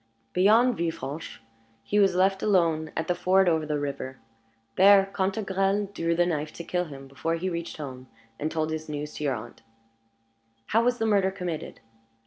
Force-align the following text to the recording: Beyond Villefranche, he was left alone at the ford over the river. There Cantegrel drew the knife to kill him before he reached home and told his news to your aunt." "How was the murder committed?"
Beyond 0.33 0.77
Villefranche, 0.77 1.41
he 1.83 1.99
was 1.99 2.15
left 2.15 2.41
alone 2.41 2.91
at 2.97 3.07
the 3.07 3.13
ford 3.13 3.47
over 3.47 3.67
the 3.67 3.77
river. 3.77 4.17
There 4.75 5.05
Cantegrel 5.13 5.93
drew 5.93 6.15
the 6.15 6.25
knife 6.25 6.51
to 6.53 6.63
kill 6.63 6.85
him 6.85 7.07
before 7.07 7.35
he 7.35 7.49
reached 7.51 7.77
home 7.77 8.07
and 8.39 8.49
told 8.49 8.71
his 8.71 8.89
news 8.89 9.13
to 9.17 9.23
your 9.23 9.35
aunt." 9.35 9.61
"How 10.65 10.83
was 10.83 10.97
the 10.97 11.05
murder 11.05 11.29
committed?" 11.29 11.81